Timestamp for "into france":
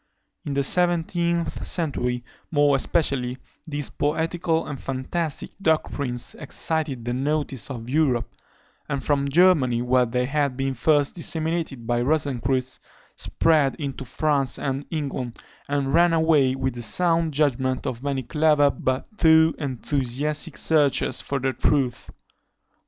13.75-14.57